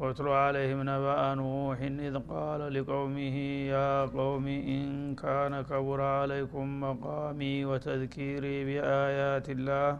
واتل 0.00 0.28
عليهم 0.28 0.80
نبأ 0.82 1.34
نوح 1.34 1.78
إذ 1.80 2.16
قال 2.32 2.60
لقومه 2.74 3.36
يا 3.74 4.04
قوم 4.04 4.46
إن 4.46 5.14
كان 5.14 5.52
كبر 5.70 6.00
عليكم 6.00 6.80
مقامي 6.80 7.64
وتذكيري 7.64 8.56
بآيات 8.64 9.50
الله 9.50 9.98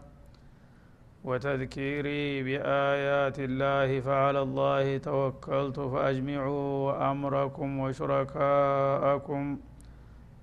وتذكيري 1.25 2.43
بآيات 2.43 3.39
الله 3.49 4.01
فعلى 4.01 4.41
الله 4.47 4.99
توكلت 4.99 5.81
فأجمعوا 5.81 7.11
أمركم 7.11 7.69
وشركاءكم 7.79 9.43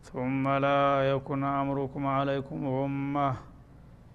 ثم 0.01 0.47
لا 0.47 1.11
يكن 1.11 1.43
أمركم 1.43 2.07
عليكم 2.07 2.67
غمة. 2.67 3.52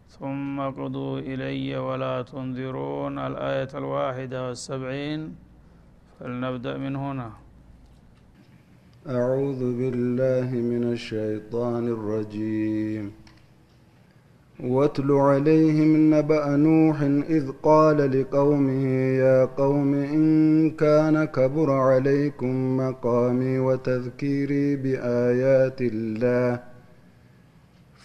ثم 0.09 0.61
قضوا 0.61 1.19
إلي 1.19 1.77
ولا 1.77 2.23
تنذرون 2.23 3.19
الآية 3.19 3.69
الواحدة 3.75 4.49
والسبعين. 4.49 5.21
فلنبدأ 6.21 6.77
من 6.77 6.97
هنا. 6.97 7.31
أعوذ 9.09 9.61
بالله 9.79 10.49
من 10.73 10.93
الشيطان 10.93 11.85
الرجيم. 11.89 13.13
واتل 14.61 15.13
عليهم 15.13 16.15
نبأ 16.15 16.57
نوح 16.57 17.03
إذ 17.37 17.51
قال 17.63 18.21
لقومه 18.21 18.85
يا 19.25 19.45
قوم 19.45 19.95
إن 19.95 20.71
كان 20.71 21.25
كبر 21.25 21.71
عليكم 21.71 22.77
مقامي 22.77 23.59
وتذكيري 23.59 24.77
بآيات 24.77 25.81
الله 25.81 26.61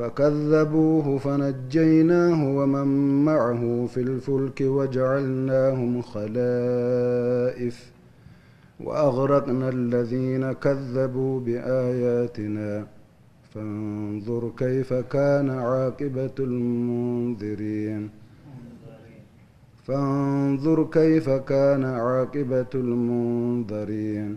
فكذبوه 0.00 1.18
فنجيناه 1.18 2.56
ومن 2.56 3.24
معه 3.24 3.86
في 3.86 4.00
الفلك 4.00 4.60
وجعلناهم 4.60 6.02
خلائف 6.02 7.92
وأغرقنا 8.80 9.68
الذين 9.68 10.52
كذبوا 10.52 11.40
بآياتنا. 11.40 12.86
فانظر 13.54 14.50
كيف 14.56 14.92
كان 14.92 15.50
عاقبة 15.50 16.34
المنذرين. 16.38 18.10
فانظر 19.84 20.84
كيف 20.84 21.30
كان 21.30 21.84
عاقبة 21.84 22.72
المنذرين. 22.74 24.36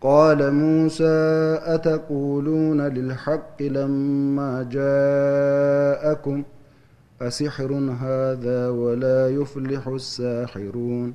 قال 0.00 0.54
موسى 0.54 1.58
أتقولون 1.64 2.80
للحق 2.80 3.62
لما 3.62 4.68
جاءكم 4.70 6.42
أسحر 7.22 7.72
هذا 8.00 8.68
ولا 8.68 9.28
يفلح 9.28 9.88
الساحرون 9.88 11.14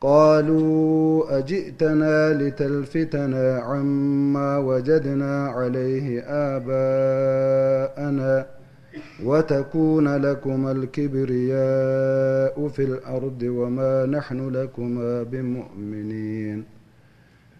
قالوا 0.00 1.38
أجئتنا 1.38 2.32
لتلفتنا 2.32 3.58
عما 3.58 4.58
وجدنا 4.58 5.48
عليه 5.48 6.22
آباءنا 6.56 8.46
وتكون 9.24 10.16
لكما 10.16 10.72
الكبرياء 10.72 12.68
في 12.68 12.82
الأرض 12.82 13.42
وما 13.42 14.06
نحن 14.06 14.48
لكما 14.48 15.22
بمؤمنين 15.22 16.79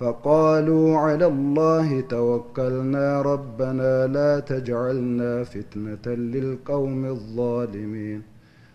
فقالوا 0.00 0.96
على 0.98 1.26
الله 1.26 2.00
توكلنا 2.00 3.22
ربنا 3.22 4.06
لا 4.06 4.40
تجعلنا 4.40 5.44
فتنة 5.44 6.06
للقوم 6.14 7.04
الظالمين 7.04 8.22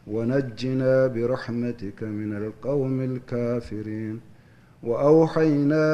ونجنا 0.08 1.08
برحمتك 1.08 2.04
من 2.04 2.38
القوم 2.38 3.02
الكافرين 3.02 4.20
وأوحينا 4.84 5.86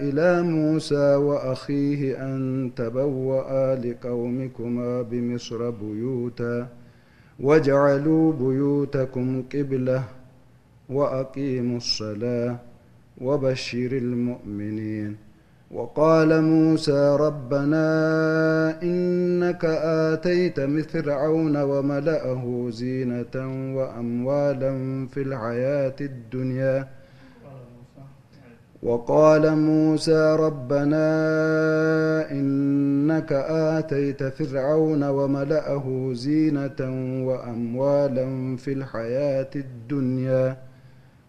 إلى 0.00 0.42
موسى 0.42 1.14
وأخيه 1.14 2.00
أن 2.26 2.70
تبوأ 2.76 3.74
لقومكما 3.74 5.02
بمصر 5.02 5.70
بيوتا 5.70 6.68
واجعلوا 7.40 8.32
بيوتكم 8.32 9.42
قبلة 9.54 10.04
وأقيموا 10.88 11.76
الصلاة 11.76 12.56
وبشر 13.20 13.92
المؤمنين. 13.92 15.16
وقال 15.70 16.42
موسى 16.42 17.16
ربنا 17.20 17.86
إنك 18.82 19.64
آتيت 19.64 20.60
فرعون 20.90 21.56
وملأه 21.56 22.66
زينة 22.70 23.36
وأموالا 23.76 25.06
في 25.06 25.22
الحياة 25.22 25.96
الدنيا. 26.00 26.88
وقال 28.82 29.56
موسى 29.56 30.36
ربنا 30.40 31.06
إنك 32.30 33.32
آتيت 33.32 34.22
فرعون 34.22 35.04
وملأه 35.04 36.10
زينة 36.12 36.80
وأموالا 37.26 38.56
في 38.56 38.72
الحياة 38.72 39.50
الدنيا. 39.56 40.56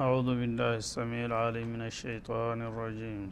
أعوذ 0.00 0.24
بالله 0.24 0.76
السميع 0.76 1.24
العليم 1.24 1.68
من 1.68 1.82
الشيطان 1.84 2.62
الرجيم. 2.62 3.30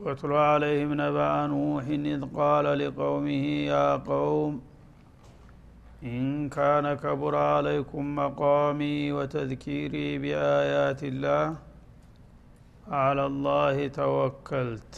واتل 0.00 0.32
عليهم 0.32 0.90
نبأ 1.00 1.46
نوح 1.52 1.84
إذ 1.84 2.24
قال 2.36 2.66
لقومه 2.78 3.44
يا 3.72 3.96
قوم 3.96 4.62
إن 6.02 6.48
كان 6.48 6.94
كبر 6.94 7.36
عليكم 7.36 8.16
مقامي 8.16 9.12
وتذكيري 9.12 10.18
بآيات 10.18 11.04
الله 11.04 11.56
على 12.88 13.26
الله 13.26 13.88
توكلت. 13.88 14.92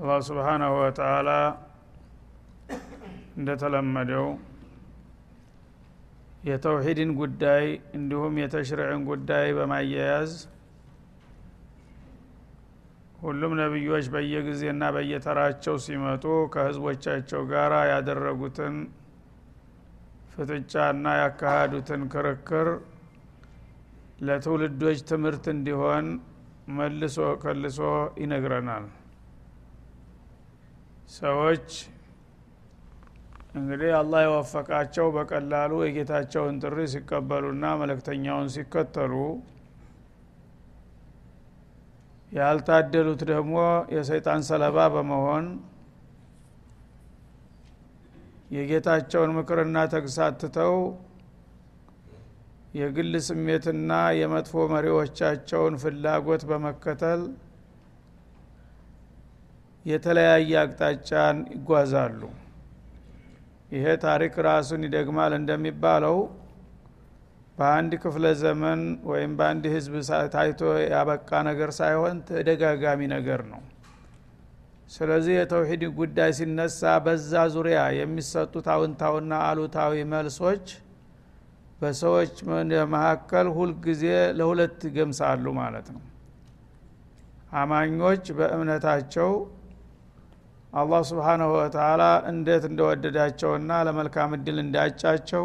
الله 0.00 0.20
سبحانه 0.20 0.70
وتعالى 0.82 1.65
እንደተለመደው 3.36 4.26
የተውሂድን 6.48 7.10
ጉዳይ 7.20 7.64
እንዲሁም 7.96 8.34
የተሽሪዕን 8.40 9.00
ጉዳይ 9.08 9.46
በማያያዝ 9.56 10.32
ሁሉም 13.20 13.52
ነቢዮች 13.60 14.06
በየጊዜና 14.14 14.84
በየተራቸው 14.96 15.76
ሲመጡ 15.84 16.24
ከህዝቦቻቸው 16.54 17.42
ጋር 17.52 17.72
ያደረጉትን 17.92 18.74
ፍጥጫና 20.32 21.06
ያካሃዱትን 21.20 22.02
ክርክር 22.12 22.68
ለትውልዶች 24.26 24.98
ትምህርት 25.10 25.44
እንዲሆን 25.54 26.06
መልሶ 26.76 27.18
ከልሶ 27.42 27.80
ይነግረናል። 28.22 28.86
ሰዎች 31.16 31.68
እንግዲህ 33.56 33.90
አላህ 33.98 34.20
የወፈቃቸው 34.24 35.06
በቀላሉ 35.14 35.72
የጌታቸውን 35.82 36.56
ጥሪ 36.62 36.78
ሲቀበሉና 36.94 37.64
መለክተኛውን 37.80 38.48
ሲከተሉ 38.54 39.12
ያልታደሉት 42.32 43.22
ደግሞ 43.32 43.56
የሰይጣን 43.94 44.42
ሰለባ 44.48 44.86
በመሆን 44.94 45.46
የጌታቸውን 48.56 49.30
ምክርና 49.38 49.76
ተግሳት 49.94 50.42
የግል 52.74 53.14
ስሜትና 53.26 53.90
የመጥፎ 54.20 54.64
መሪዎቻቸውን 54.72 55.76
ፍላጎት 55.82 56.42
በመከተል 56.50 57.22
የተለያየ 59.84 60.52
አቅጣጫን 60.62 61.38
ይጓዛሉ 61.54 62.20
ይሄ 63.70 63.86
ታሪክ 64.04 64.34
ራሱን 64.46 64.82
ይደግማል 64.86 65.32
እንደሚባለው 65.38 66.16
በአንድ 67.58 67.92
ክፍለ 68.02 68.26
ዘመን 68.40 68.80
ወይም 69.10 69.32
በአንድ 69.38 69.64
ህዝብ 69.74 69.94
ታይቶ 70.34 70.60
ያበቃ 70.90 71.30
ነገር 71.48 71.70
ሳይሆን 71.78 72.16
ተደጋጋሚ 72.28 73.00
ነገር 73.14 73.40
ነው። 73.52 73.62
ስለዚህ 74.90 75.34
የተውሂድ 75.38 75.82
ጉዳይ 75.98 76.30
ሲነሳ 76.38 76.90
በዛ 77.04 77.32
ዙሪያ 77.54 77.78
የሚሰጡት 77.98 78.66
አውንታውና 78.74 79.32
አሉታዊ 79.46 80.04
መልሶች 80.12 80.66
በሰዎች 81.80 82.34
መካከል 82.94 83.46
ሁልጊዜ 83.56 84.04
ለሁለት 84.38 84.80
ገምሳሉ 84.94 85.46
ማለት 85.58 85.88
ነው። 85.94 86.02
አማኞች 87.56 88.24
በእምነታቸው 88.38 89.30
አላህ 90.76 91.00
ስብሓናሁ 91.10 91.50
ወተላ 91.56 92.02
እንዴት 92.30 92.64
እንደወደዳቸውና 92.68 93.70
ለመልካም 93.86 94.32
እድል 94.36 94.58
እንዳጫቸው 94.62 95.44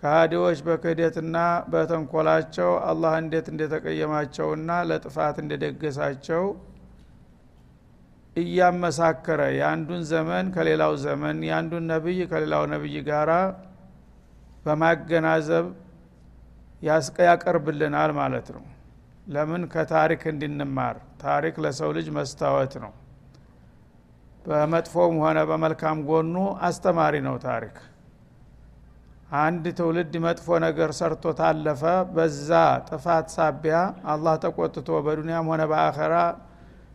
ከሃዲዎች 0.00 0.58
በክህደትና 0.66 1.36
በተንኮላቸው 1.72 2.70
አላህ 2.90 3.12
እንዴት 3.22 3.46
እንደተቀየማቸውና 3.52 4.70
ለጥፋት 4.88 5.36
እንደደገሳቸው 5.42 6.44
እያመሳከረ 8.36 9.40
የአንዱን 9.56 10.02
ዘመን 10.10 10.46
ከሌላው 10.54 10.94
ዘመን 11.04 11.38
የአንዱን 11.48 11.84
ነቢይ 11.92 12.20
ከሌላው 12.32 12.64
ነቢይ 12.72 12.96
ጋራ 13.08 13.32
በማገናዘብ 14.66 15.66
ያቀርብልናል 17.26 18.12
ማለት 18.20 18.48
ነው። 18.54 18.64
ለምን? 19.26 19.62
ከታሪክ 19.72 20.22
እንድንማር። 20.32 20.96
ታሪክ 21.22 21.56
ለሰው 21.64 21.90
ልጅ 21.96 22.08
መስታወት 22.16 22.74
ነው 22.82 22.92
በመጥፎም 24.44 25.14
ሆነ 25.22 25.38
በመልካም 25.50 25.98
ጎኑ 26.08 26.34
አስተማሪ 26.66 27.14
ነው 27.26 27.36
ታሪክ። 27.44 27.76
አንድ 29.38 29.64
ትውልድ 29.78 30.14
መጥፎ 30.24 30.46
ነገር 30.64 30.90
ሰርቶ 30.98 31.24
ታለፈ 31.38 31.82
በዛ 32.14 32.50
ጥፋት 32.88 33.26
ሳቢያ 33.34 33.76
አላህ 34.12 34.34
ተቆጥቶ 34.44 34.98
በዱንያም 35.06 35.48
ሆነ 35.52 35.62
በአኸራ 35.70 36.14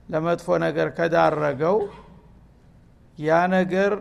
ለመጥፎ 0.10 0.48
ነገር 0.66 0.88
ከዳረገው 0.98 1.78
ያ 3.18 3.40
ነገር 3.56 3.92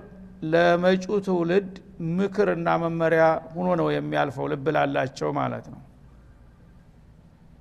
ለመጪው 0.50 1.16
ትውልድ 1.26 1.70
ምክርና 2.16 2.68
መመሪያ 2.82 3.22
ሁኖ 3.54 3.68
ነው 3.80 3.88
የሚያልፈው 3.94 4.46
ልብ 4.52 4.66
ላላቸው 4.76 5.30
ማለት 5.38 5.66
ነው። 5.72 5.80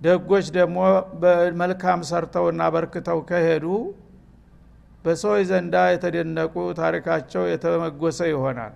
ደጎች 0.02 0.48
ደግሞ 0.58 0.78
በመልካም 1.22 2.02
ሰርተውና 2.10 2.64
በርክተው 2.76 3.20
ከሄዱ 3.30 3.66
በሰዎች 5.08 5.44
ዘንዳ 5.50 5.76
የተደነቁ 5.90 6.54
ታሪካቸው 6.80 7.44
የተመጎሰ 7.52 8.20
ይሆናል። 8.32 8.74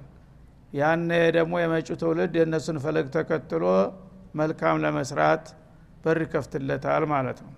ያነ 0.73 1.09
ደግሞ 1.37 1.53
የመጪው 1.61 1.95
ትውልድ 2.01 2.33
የእነሱን 2.39 2.77
ፈለግ 2.83 3.07
ተከትሎ 3.15 3.63
መልካም 4.39 4.75
ለመስራት 4.83 5.45
በር 6.03 6.19
ይከፍትለታል 6.23 7.03
ማለት 7.13 7.39
ነው። 7.45 7.53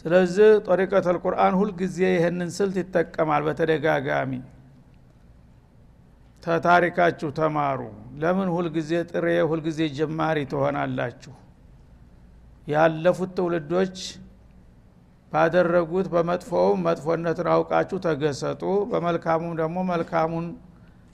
ስለዚህ 0.00 0.50
ጦሪቀት 0.66 1.06
አልቁርአን 1.12 1.54
ሁልጊዜ 1.60 1.98
ይህንን 2.12 2.50
ስልት 2.56 2.76
ይጠቀማል 2.82 3.42
በተደጋጋሚ። 3.46 4.32
ተታሪካችሁ 6.42 7.28
ተማሩ። 7.38 7.80
ለምን 8.22 8.48
ሁልጊዜ 8.54 8.90
ጥሬ 9.10 9.26
ሁልጊዜ 9.50 9.80
ጀማሪ 9.96 10.38
ትሆናላችሁ? 10.52 11.32
ያለፉት 12.66 13.30
ትውልዶች 13.36 13.96
ባደረጉት 15.32 16.06
በመጥፎውም 16.12 16.78
መጥፎነትን 16.86 17.48
አውቃችሁ 17.54 17.98
ተገሰጡ 18.06 18.62
በመልካሙም 18.90 19.52
ደግሞ 19.60 19.78
መልካሙን 19.90 20.46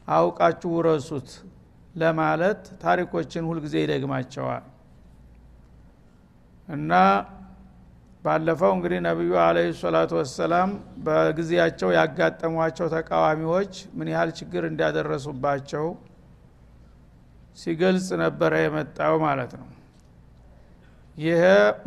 አውቃችሁ 0.08 0.70
ውረሱት 0.76 1.28
ለማለት 1.94 2.60
ታሪኮችን 2.82 3.48
ሁልጊዜ 3.50 3.74
ይደግማቸዋል። 3.82 4.64
እና 6.68 6.92
ባለፈው 8.24 8.70
እንግዲህ 8.76 9.00
ነቢዩ 9.06 9.32
አለህ 9.42 9.66
ሰላቱ 9.80 10.12
ወሰላም 10.20 10.70
በጊዜያቸው 11.06 11.90
ያጋጠሟቸው 11.96 12.86
ተቃዋሚዎች 12.94 13.72
ምን 13.96 14.08
ያህል 14.12 14.30
ችግር 14.38 14.64
እንዳደረሱባቸው 14.70 15.86
ሲገልጽ 17.58 18.08
ነበረ 18.22 18.52
የመጣው 18.62 19.14
ማለት 19.26 19.52
ነው 19.60 19.68
ይሄ 21.18 21.42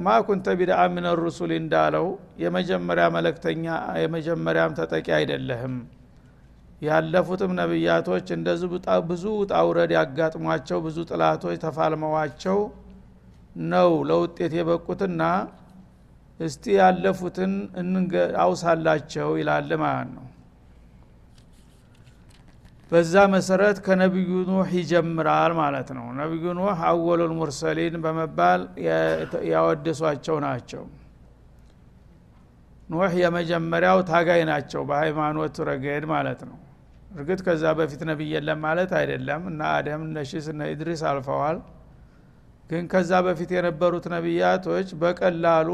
ማኩንተ 0.05 0.47
ቢድአ 0.59 0.81
ምን 0.91 1.05
ሩሱል 1.19 1.51
እንዳለው 1.55 2.05
የመጀመሪያ 2.43 3.05
መለክተኛ 3.15 3.65
የመጀመሪያም 4.03 4.75
ተጠቂ 4.77 5.07
አይደለህም። 5.17 5.75
ያለፉትም 6.81 7.51
ነቢያቶች 7.59 8.27
እንደዚህ 8.35 8.69
ብዙ 9.09 9.25
ውጣ 9.41 9.53
ውረድ 9.69 9.91
ያጋጥሟቸው 9.97 10.79
ብዙ 10.85 10.97
ጥላቶች 11.09 11.57
ተፋልመዋቸው 11.63 12.59
ነው 13.69 13.91
ለውጤት 14.09 14.53
የበቁትና 14.57 15.21
እስቲ 16.39 16.63
ያለፉትን 16.79 17.53
አውሳላቸው 18.43 19.29
ይላል 19.39 19.71
ማለት 19.83 20.09
ነው 20.15 20.25
በዛ 22.91 23.13
መሰረት 23.33 23.77
ከነቢዩ 23.85 24.29
ኑህ 24.49 24.69
ይጀምራል 24.77 25.53
ማለት 25.59 25.89
ነው። 25.97 26.05
ነቢዩ 26.19 26.45
ኑህ 26.59 26.79
አወሉል 26.89 27.33
ሙርሰሊን 27.39 27.95
በመባል 28.05 28.61
ያወደሷቸው 29.51 30.37
ናቸው። 30.45 30.83
ኑህ 32.89 33.13
የመጀመሪያው 33.21 33.99
ታጋይ 34.09 34.41
ናቸው 34.51 34.81
በሃይማኖት 34.89 35.57
ረገድ 35.69 36.05
ማለት 36.13 36.41
ነው። 36.49 36.57
እርግጥ 37.11 37.39
ከዛ 37.47 37.63
በፊት 37.79 38.01
ነቢይ 38.09 38.31
የለም 38.35 38.59
ማለት 38.65 38.91
አይደለም 38.99 39.41
እና 39.51 39.61
አደም 39.75 40.01
እነ 40.07 40.17
እነ 40.53 40.61
ኢድሪስ 40.73 41.01
አልፈዋል። 41.11 41.59
ግን 42.69 42.85
ከዛ 42.91 43.11
በፊት 43.25 43.51
የነበሩት 43.55 44.05
ነቢያቶች 44.13 44.87
በቀላሉ 45.01 45.69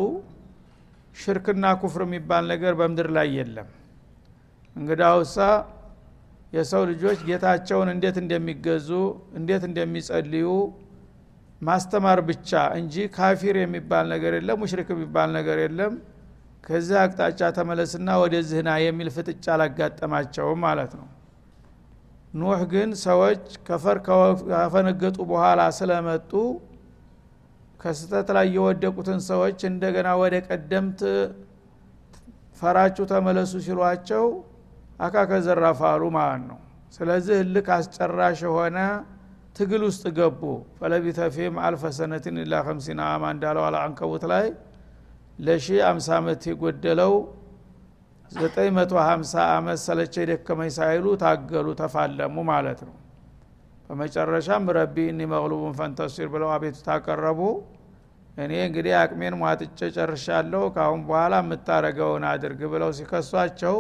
ሽርክና 1.16 1.66
ኩፍር 1.82 2.02
የሚባል 2.08 2.44
ነገር 2.52 2.74
በምድር 2.80 3.08
ላይ 3.18 3.28
የለም። 3.38 3.70
እንግዳውሳ 4.76 5.38
የሰው 6.54 6.82
ልጆች 6.90 7.20
ጌታቸውን 7.28 7.90
እንዴት 7.94 8.18
እንደሚገዙ 8.22 8.90
እንዴት 9.40 9.64
እንደሚጸልዩ 9.70 10.48
ማስተማር 11.62 12.20
ብቻ 12.30 12.50
እንጂ 12.80 13.06
ካፊር 13.16 13.56
የሚባል 13.62 14.06
ነገር 14.14 14.34
የለም 14.38 14.60
ሙሽሪክ 14.64 14.90
የሚባል 14.94 15.30
ነገር 15.38 15.58
የለም። 15.64 15.94
ከዚህ 16.64 16.98
አቅጣጫ 17.02 17.42
ተመለስና 17.58 18.10
ወደዚህና 18.22 18.70
የሚል 18.84 19.10
ፍጥጫ 19.16 19.46
አላጋጠማቸውም 19.56 20.60
ማለት 20.66 20.92
ነው። 21.00 21.08
ኑህ 22.34 22.62
ግን 22.72 22.90
ሰዎች 23.04 23.44
ከፈር 23.68 23.98
ካፈነገጡ 24.06 25.18
በኋላ 25.32 25.62
ስለመጡ 25.80 26.32
ከስተት 27.80 28.28
ላይ 28.38 28.48
የወደቁትን 28.56 29.20
ሰዎች 29.30 29.60
እንደገና 29.70 30.10
ወደ 30.22 30.36
ቀደምት 30.48 31.02
ፈራችሁ 32.60 33.06
ተመለሱ 33.12 33.54
ሲሏቸው 33.66 34.26
አካከ 35.04 35.32
ዘራፋሉ 35.46 36.02
ማለት 36.18 36.44
ነው? 36.50 36.60
ስለዚህ 36.96 37.36
እልክ 37.44 37.68
አስጨራሽ 37.76 38.40
የሆነ 38.48 38.78
ትግል 39.56 39.82
ውስጥ 39.88 40.04
ገቡ። 40.18 40.42
ፈለቢተ 40.78 41.20
ፊህም 41.36 41.56
አልፈ 41.66 41.84
ሰነትን 41.98 42.36
ኢላ 42.44 42.54
ከምሲና 42.66 43.02
አማ 43.14 43.24
እንዳለው 43.36 43.64
አልአንከቡት 43.68 44.24
ላይ 44.32 44.46
ለሺ 45.40 45.68
አምሳ 45.90 46.08
ዓመት 46.20 46.42
የጎደለው 46.50 47.14
ዘጠኝ 48.32 48.70
መቶ 48.78 48.94
ሀምሳ 49.08 49.34
ዓመት 49.56 49.80
ሰለቸ 49.84 50.16
ደከመኝ 50.30 50.70
ሳይሉ 50.78 51.06
ታገሉ 51.24 51.68
ተፋለሙ 51.82 52.36
ማለት 52.52 52.80
ነው። 52.88 52.96
በመጨረሻም 53.88 54.66
ረቢ 54.78 54.96
እኒ 55.12 55.22
መቅሉቡን 55.34 55.74
ፈንተሲር 55.80 56.28
ብለው 56.34 56.50
አቤቱ 56.56 56.78
ታቀረቡ 56.88 57.40
እኔ 58.38 58.52
እንግዲህ 58.68 58.94
አቅሜን 59.02 59.36
ሟጥጬ 59.42 59.80
ጨርሻለሁ 59.96 60.62
ካሁን 60.76 61.02
በኋላ 61.10 61.34
የምታረገውን 61.44 62.24
አድርግ 62.30 62.62
ብለው 62.74 62.90
ሲከሷቸው 62.98 63.76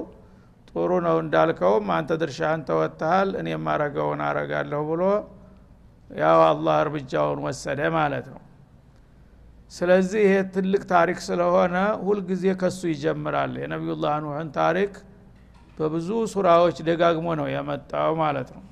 ጥሩ 0.73 0.91
ነው 1.05 1.15
እንዳልከውም 1.23 1.87
አንተ 1.95 2.11
ድርሻህን 2.21 2.61
ተወጥተሃል 2.67 3.29
እኔ 3.39 3.47
የማረገውን 3.53 4.21
አረጋለሁ 4.27 4.81
ብሎ 4.89 5.03
ያው 6.17 6.39
አላህ 6.47 6.75
እርምጃውን 6.83 7.39
ወሰደ 7.45 7.81
ማለት 7.95 8.25
ነው። 8.33 8.39
ስለዚህ 9.71 10.21
ይሄ 10.25 10.33
ትልቅ 10.55 10.81
ታሪክ 10.91 11.19
ስለሆነ 11.27 11.75
ሁልጊዜ 12.05 12.45
ከሱ 12.59 12.81
ይጀምራል። 12.91 13.53
የነቢዩላህ 13.61 14.15
ኑህን 14.25 14.49
ታሪክ 14.59 14.91
በብዙ 15.77 16.09
ሱራዎች 16.33 16.77
ደጋግሞ 16.89 17.27
ነው 17.39 17.47
የመጣው 17.53 18.11
ማለት 18.21 18.49
ነው። 18.57 18.63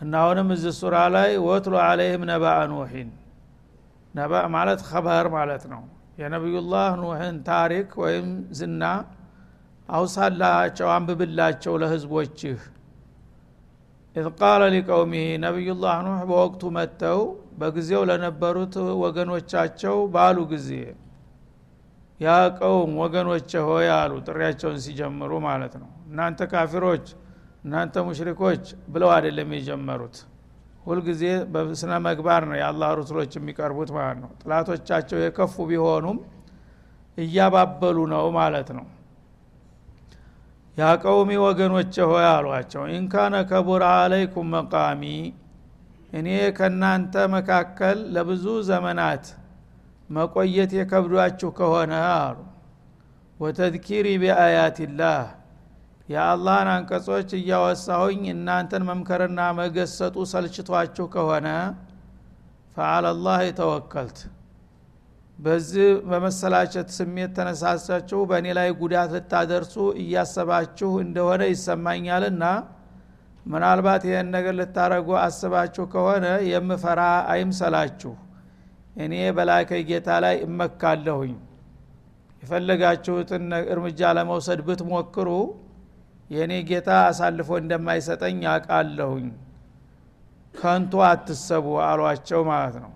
እና 0.00 0.14
አሁንም 0.22 0.48
እዚህ 0.54 0.72
ሱራ 0.78 0.96
ላይ 1.16 1.30
واتل 1.46 1.74
عليهم 1.84 2.22
نبأ 2.30 2.60
نوح 2.72 3.10
نبأ 4.14 4.32
ማለት 4.54 4.80
خبر 4.88 5.26
ማለት 5.36 5.64
ነው። 5.72 5.82
የነቢዩላህ 6.18 6.88
ኑህን 7.00 7.36
ታሪክ 7.48 7.88
ወይም 8.02 8.26
ዝና 8.58 8.82
አውሳላቸው 9.88 10.88
አንብብላቸው 10.92 11.74
ለህዝቦችህ። 11.82 12.60
إذ 14.16 14.26
قال 14.38 14.62
لقومه 14.74 15.26
ነቢዩላህ 15.44 15.96
ኑህ 16.06 16.20
በወቅቱ 16.28 16.62
መጥተው 16.76 17.20
በጊዜው 17.60 18.02
ለነበሩት 18.10 18.74
ወገኖቻቸው 19.02 19.96
ባሉ 20.14 20.38
ጊዜ 20.52 20.70
ያ 22.20 22.28
ቀውም 22.58 22.92
ወገኖቼ 23.02 23.50
ሆይ 23.68 23.86
አሉ 23.96 24.12
ጥሪያቸውን 24.26 24.78
ሲጀምሩ 24.84 25.32
ማለት 25.46 25.74
ነው። 25.80 25.90
እናንተ 26.08 26.40
ካፊሮች 26.52 27.06
እናንተ 27.64 28.04
ሙሽሪኮች 28.06 28.64
ብለው 28.92 29.10
አይደለም 29.14 29.50
የጀመሩት። 29.56 30.16
ሁልጊዜ 30.84 31.22
በስነ 31.52 31.92
መግባር 32.06 32.42
ነው 32.48 32.56
የአላህ 32.58 32.90
ሩስሎች 32.98 33.32
የሚቀርቡት 33.38 33.90
ማለት 33.96 34.18
ነው። 34.24 34.30
ጥላቶቻቸው 34.42 35.18
የከፉ 35.22 35.54
ቢሆኑም 35.70 36.18
እያባበሉ 37.18 37.98
ነው 38.14 38.26
ማለት 38.36 38.68
ነው 38.78 38.86
ያ 40.76 40.84
ቀውሚ 41.02 41.30
ወገኖቼ 41.44 41.94
ሆይ 42.10 42.26
አሏቸው። 42.30 42.82
ኢንካነ 42.94 43.34
ከቡር 43.50 43.82
አለይኩም 43.90 44.48
መቃሚ 44.54 45.02
እኔ 46.12 46.26
ከእናንተ 46.56 47.14
መካከል 47.34 47.98
ለብዙ 48.14 48.44
ዘመናት 48.68 49.24
መቆየት 50.10 50.72
የከብዷችሁ 50.78 51.50
ከሆነ 51.58 51.92
አሉ። 52.16 52.36
ወተذኪሪ 53.40 54.06
ቢአያትላህ 54.22 55.22
የአላህን 56.08 56.68
አንቀጾች 56.72 57.30
እያወሳሁኝ 57.38 58.22
እናንተን 58.32 58.82
መምከርና 58.88 59.40
መገሰጡ 59.58 60.16
ሰልችቷችሁ 60.32 61.06
ከሆነ 61.14 61.48
ፈአለላህ 62.76 63.38
የተወከልት 63.46 64.18
በዚህ 65.44 65.88
በመሰላቸት 66.08 66.88
ስሜት 66.96 67.30
ተነሳሳችሁ 67.36 68.18
በእኔ 68.28 68.46
ላይ 68.58 68.68
ጉዳት 68.80 69.10
ልታደርሱ 69.14 69.74
እያሰባችሁ 70.02 70.90
እንደሆነ 71.04 71.42
ይሰማኛልና 71.50 72.44
ምናልባት 73.46 74.02
ይህን 74.08 74.28
ነገር 74.34 74.54
ልታረጉ 74.60 75.08
አስባችሁ 75.22 75.84
ከሆነ 75.92 76.26
የምፈራ 76.50 77.00
አይምሰላችሁ። 77.32 78.12
እኔ 78.96 79.14
በላከ 79.36 79.80
ጌታ 79.88 80.08
ላይ 80.24 80.36
እመካለሁኝ። 80.46 81.34
የፈለጋችሁትን 82.42 83.44
እርምጃ 83.74 84.00
ለመውሰድ 84.16 84.60
ብትሞክሩ 84.66 85.28
የእኔ 86.30 86.52
ጌታ 86.68 86.90
አሳልፎ 87.08 87.50
እንደማይሰጠኝ 87.62 88.42
አቃለሁኝ 88.52 89.26
ከንቱ 90.54 91.02
አትሰቡ 91.08 91.66
አሏቸው 91.86 92.42
ማለት 92.50 92.76
ነው 92.84 92.92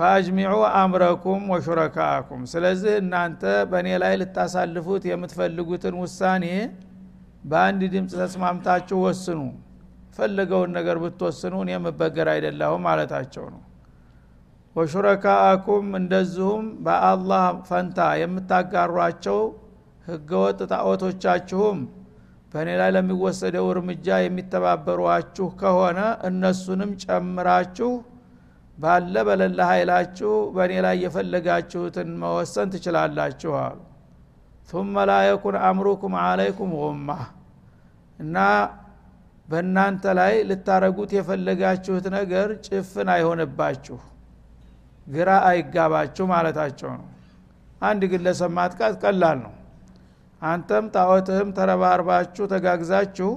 ፈአጅሚዑ 0.00 0.52
አምረኩም 0.78 1.42
ወሹረካአኩም። 1.52 2.42
ስለዚህ 2.52 2.92
እናንተ 3.00 3.42
በእኔ 3.70 3.88
ላይ 4.02 4.12
ልታሳልፉት 4.20 5.02
የምትፈልጉትን 5.08 5.94
ውሳኔ 6.00 6.44
በአንድ 7.44 7.82
ድምፅ 7.92 8.12
ተስማምታችሁ 8.20 8.98
ወስኑ። 9.04 9.40
ፈለገውን 10.16 10.70
ነገር 10.78 10.96
ብትወስኑ 11.02 11.54
እኔ 11.64 11.70
የምበገር 11.74 12.28
አይደለሁም 12.32 12.82
ማለታቸው 12.88 13.44
ነው። 13.54 13.60
ወሹረካአኩም 14.76 15.86
እንደዚሁም 16.00 16.66
በአላህ 16.86 17.44
ፈንታ 17.68 17.98
የምታጋሯቸው 18.22 19.40
ህገወጥ 20.06 20.60
ጣዖቶቻችሁም 20.72 21.78
በእኔ 22.54 22.68
ላይ 22.80 22.90
ለሚወሰደው 22.96 23.66
እርምጃ 23.72 24.06
የሚተባበሯችሁ 24.22 25.48
ከሆነ 25.60 25.98
እነሱንም 26.28 26.92
ጨምራችሁ 27.04 27.90
ባለ 28.80 29.14
በለለ 29.28 29.58
ኃይላችሁ 29.70 30.32
በእኔ 30.54 30.72
ላይ 30.84 30.96
የፈለጋችሁትን 31.04 32.10
መወሰን 32.20 32.68
ትችላላችሁ 32.74 33.52
አሉ። 33.62 33.78
ثመ 34.68 35.04
ላ 35.08 35.16
የኩን 35.26 35.56
አምሩኩም 35.66 36.14
አለይኩም 36.22 36.72
ኡማ 36.82 37.08
እና 38.18 38.36
በእናንተ 39.48 40.04
ላይ 40.18 40.34
ልታረጉት 40.48 41.12
የፈለጋችሁት 41.16 42.06
ነገር 42.16 42.48
ጭፍን 42.66 43.08
አይሆንባችሁ 43.14 43.98
ግራ 45.06 45.30
አይጋባችሁ 45.48 46.24
ማለታቸው 46.32 46.90
ነው። 46.96 47.06
አንድ 47.82 48.02
ግለሰብ 48.12 48.50
ማጥቃት 48.58 48.94
ቀላል 49.02 49.38
ነው። 49.44 49.54
አንተም 50.42 50.84
ጣዖትህም 50.94 51.48
ተረባርባችሁ 51.56 52.44
ተጋግዛችሁ 52.52 53.30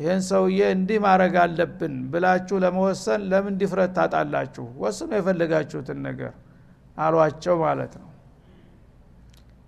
ይህን 0.00 0.20
ሰውዬ 0.28 0.60
እንዲህ 0.74 0.98
ማድረግ 1.04 1.34
አለብን 1.42 1.94
ብላችሁ 2.12 2.56
ለመወሰን 2.64 3.20
ለምን 3.30 3.54
ድፍረት 3.60 3.90
ታጣላችሁ? 3.96 4.64
ወስኑ 4.82 5.10
የፈለጋችሁትን 5.18 5.98
ነገር 6.06 6.32
አሏቸው 6.96 7.56
ማለት 7.64 7.92
ነው። 8.00 8.06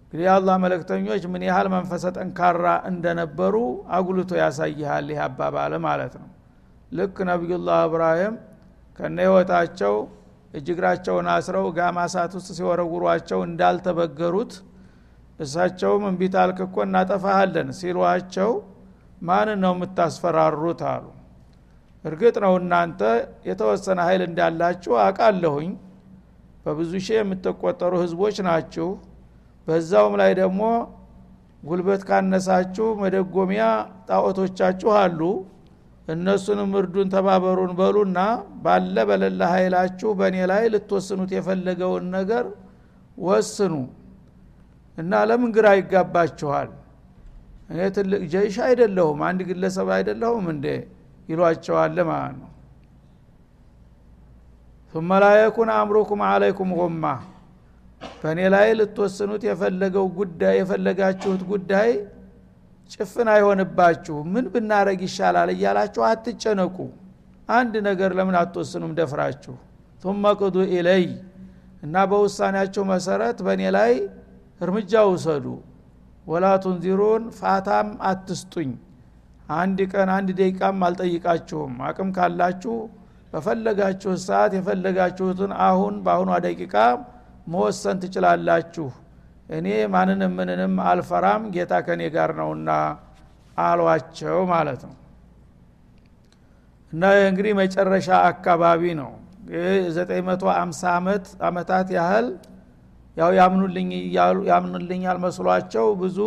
እንግዲህ 0.04 0.24
የአላህ 0.26 0.56
መለክተኞች 0.64 1.22
ምን 1.32 1.42
ያህል 1.48 1.68
መንፈሰ 1.74 2.04
ጠንካራ 2.16 2.64
እንደነበሩ 2.90 3.54
አጉልቶ 3.96 4.32
ያሳይሃል 4.40 5.06
ይህ 5.12 5.20
አባባል 5.26 5.74
ማለት 5.86 6.14
ነው። 6.20 6.28
ልክ 6.92 7.16
ነቢዩላህ 7.30 7.78
እብራሂም 7.86 8.34
ከነ 8.98 9.16
ህይወታቸው 9.26 9.94
እጅግራቸውን 10.54 11.26
አስረው 11.34 11.66
ጋማ 11.76 11.98
ሳት 12.14 12.32
ውስጥ 12.38 12.48
ሲወረውሯቸው 12.58 13.40
እንዳልተበገሩት 13.46 14.52
እሳቸውም 15.38 16.02
እንቢት 16.10 16.34
አልክ 16.42 16.58
እኮ 16.66 16.76
እናጠፋሃለን 16.86 17.68
ሲሏቸው 17.78 18.50
ማንን 19.22 19.58
ነው 19.64 19.72
የምታስፈራሩት 19.76 20.80
አሉ። 20.92 21.04
እርግጥ 22.04 22.36
ነው 22.44 22.52
እናንተ 22.60 23.00
የተወሰነ 23.48 23.98
ኃይል 24.06 24.22
እንዳላችሁ 24.26 24.92
አቃለሁኝ 25.04 25.70
በብዙ 26.64 26.92
ሺህ 27.06 27.16
የምትቆጠሩ 27.18 27.92
ህዝቦች 28.02 28.36
ናችሁ። 28.48 28.88
በዛውም 29.66 30.14
ላይ 30.20 30.32
ደግሞ 30.40 30.62
ጉልበት 31.62 32.02
ካነሳችሁ 32.08 32.86
መደጎሚያ 33.02 33.64
ጣዖቶቻችሁ 34.08 34.90
አሉ። 35.00 35.20
እነሱንም 36.08 36.70
እርዱን 36.78 37.08
ተባበሩን 37.14 37.72
በሉና 37.78 38.18
ባለ 38.64 38.96
በለለ 39.10 39.40
ኃይላችሁ 39.52 40.10
በእኔ 40.18 40.36
ላይ 40.50 40.62
ልትወስኑት 40.72 41.30
የፈለገውን 41.36 42.06
ነገር 42.16 42.46
ወስኑ። 43.18 43.74
እና 44.98 45.20
ለምን 45.28 45.50
ግራ 45.56 45.66
ይጋባችኋል 45.78 46.70
እኔ 47.71 47.79
ትልቅ 47.95 48.21
ጀይሽ 48.33 48.57
አይደለሁም 48.67 49.19
አንድ 49.29 49.39
ግለሰብ 49.49 49.89
አይደለሁም 49.95 50.45
እንዴ 50.53 50.67
ይሏቸዋል 51.29 51.97
ማለት 52.11 52.35
ነው 52.41 52.51
ثم 54.93 55.09
لا 55.23 55.31
يكن 55.43 55.67
አምሩኩም 55.79 56.21
አለይኩም 56.27 56.69
ጎማ 56.79 57.03
በእኔ 58.21 58.39
ላይ 58.53 58.67
ልትወስኑት 58.79 59.43
የፈለገው 59.49 60.05
ጉዳይ 60.19 60.55
የፈለጋችሁት 60.59 61.41
ጉዳይ 61.51 61.89
ጭፍን 62.91 63.27
አይሆንባችሁ 63.33 64.17
ምን 64.33 64.45
ብናረግ 64.53 64.99
ይሻላል 65.07 65.49
እያላችሁ 65.55 66.01
አትጨነቁ 66.09 66.77
አንድ 67.49 67.73
ነገር 67.89 68.11
ለምን 68.19 68.35
አትወስኑም 68.41 68.91
ደፍራችሁ 68.99 69.55
ثم 70.03 70.23
ቅዱ 70.39 70.55
ኢለይ 70.75 71.05
እና 71.85 71.95
በውሳኔያቸው 72.11 72.83
መሰረት 72.93 73.37
በእኔ 73.47 73.63
ላይ 73.77 73.93
እርምጃ 74.61 74.93
ውሰዱ 75.11 75.45
ወላ 76.24 76.46
ቱንዚሩን 76.64 77.22
ፋታም 77.38 77.88
አትስጡኝ። 78.08 78.70
አንድ 79.54 79.78
ቀን 79.92 80.08
አንድ 80.16 80.28
ደቂቃም 80.38 80.84
አልጠይቃችሁም። 80.86 81.72
አቅም 81.88 82.10
ካላችሁ 82.16 82.74
በፈለጋችሁ 83.32 84.12
ሰዓት 84.24 84.52
የፈለጋችሁትን 84.56 85.52
አሁን 85.66 85.94
በአሁኗ 86.04 86.30
ደቂቃ 86.46 86.74
መወሰን 87.46 87.96
ትችላላችሁ። 88.02 88.88
እኔ 89.50 89.66
ማንንም 89.94 90.32
ምንንም 90.38 90.74
አልፈራም 90.88 91.42
ጌታ 91.54 91.72
ከኔ 91.86 92.02
ጋር 92.14 92.30
ነውና 92.38 92.70
አሏቸው 93.58 94.38
ማለት 94.52 94.82
ነው። 94.88 94.94
እና 96.92 97.02
እንግዲህ 97.28 97.52
መጨረሻ 97.60 98.08
አካባቢ 98.30 98.82
ነው። 99.00 99.10
950 99.90 100.90
ዓመት 100.92 101.24
አመታት 101.48 101.88
ያህል 101.96 102.26
ያው 103.16 103.30
ያምኑልኛል 104.50 105.18
መስሏቸው 105.24 105.86
ብዙ 106.00 106.18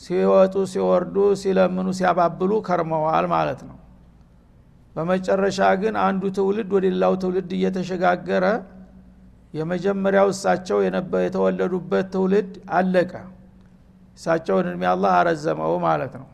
ሲወጡ 0.00 0.54
ሲወርዱ 0.72 1.16
ሲለምኑ 1.40 1.88
ሲያባብሉ 1.98 2.52
ከርመዋል 2.66 3.26
ማለት 3.34 3.60
ነው። 3.68 3.76
በመጨረሻ 4.96 5.60
ግን 5.82 5.94
አንዱ 6.06 6.22
ትውልድ 6.36 6.70
ወደ 6.76 6.84
ሌላው 6.86 7.14
ትውልድ 7.22 7.50
እየተሸጋገረ 7.56 8.44
የመጀመሪያው 9.54 10.28
እሳቸው 10.34 10.78
የተወለዱበት 11.24 12.06
ትውልድ 12.14 12.50
አለቀ። 12.76 13.12
እሳቸውን 14.18 14.66
እድሜ 14.70 14.82
አላህ 14.92 15.12
አረዘመው 15.20 15.74
ማለት 15.86 16.14
ነው። 16.20 16.28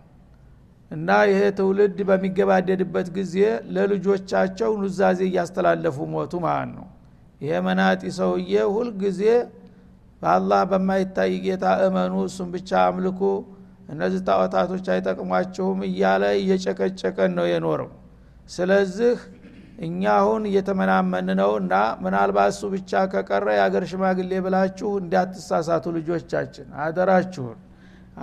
እና 0.91 1.09
ይሄ 1.31 1.41
ትውልድ 1.59 1.99
በሚገባደድበት 2.09 3.09
ጊዜ 3.17 3.35
ለልጆቻቸው 3.75 4.71
ኑዛዜ 4.83 5.21
እያስተላለፉ 5.29 5.99
ሞቱ 6.15 6.33
ማለት 6.47 6.73
ነው 6.79 6.87
ይሄ 7.41 7.53
መናጢ 7.67 8.03
ሰውዬ 8.17 8.55
ሁልጊዜ 8.75 9.21
በአላህ 10.23 10.61
በማይታይ 10.71 11.33
ጌታ 11.45 11.67
እመኑ 11.85 12.15
እሱም 12.27 12.49
ብቻ 12.55 12.71
አምልኩ 12.87 13.21
እነዚህ 13.93 14.21
ጣዖታቶች 14.27 14.87
አይጠቅሟችሁም 14.95 15.79
እያለ 15.89 16.25
እየጨቀጨቀን 16.41 17.33
ነው 17.39 17.47
የኖረው። 17.51 17.91
ስለዚህ 18.51 19.15
እኛ 19.81 20.03
አሁን 20.21 20.43
እየተመናመን 20.49 21.29
ነው 21.39 21.51
እና 21.61 21.75
ምናልባት 22.05 22.51
እሱ 22.55 22.63
ብቻ 22.75 23.01
ከቀረ 23.13 23.47
የአገር 23.57 23.85
ሽማግሌ 23.91 24.33
ብላችሁ 24.47 24.91
እንዳትሳሳቱ 25.03 25.85
ልጆቻችን 25.97 26.67
አደራችሁን 26.85 27.59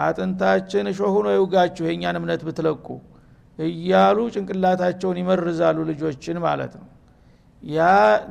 አጥንታችን 0.06 0.90
እሾህ 0.92 1.10
ሆኖ 1.16 1.28
ይውጋችሁ 1.36 1.86
የእኛን 1.88 2.20
እምነት 2.20 2.42
ብትለቁ 2.48 2.88
እያሉ 3.60 4.18
ጭንቅላታቸውን 4.36 5.20
ይመርዛሉ 5.22 5.78
ልጆችን 5.90 6.38
ማለት 6.46 6.74
ነው 6.80 6.88
ያ 7.64 7.80